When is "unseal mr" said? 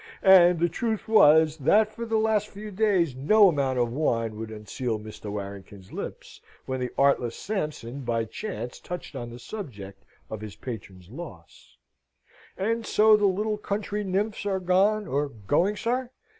4.49-5.31